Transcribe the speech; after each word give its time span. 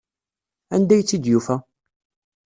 Anda 0.75 0.93
ay 0.95 1.03
tt-id-yufa? 1.03 1.55